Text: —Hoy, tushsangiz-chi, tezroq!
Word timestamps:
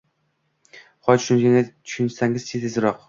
—Hoy, 1.09 1.19
tushsangiz-chi, 1.93 2.65
tezroq! 2.65 2.99